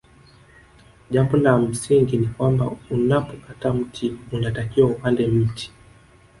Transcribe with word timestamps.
Jambo 1.11 1.37
la 1.37 1.57
msingi 1.57 2.17
ni 2.17 2.27
kwamba 2.27 2.71
unapokata 2.89 3.73
mti 3.73 4.17
unatakiwa 4.31 4.89
upande 4.89 5.27
mti 5.27 5.71